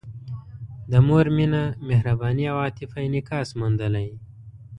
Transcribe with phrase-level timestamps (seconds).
[0.91, 4.07] د مور مینه، مهرباني او عاطفه انعکاس موندلی.